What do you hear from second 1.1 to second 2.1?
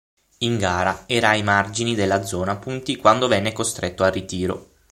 ai margini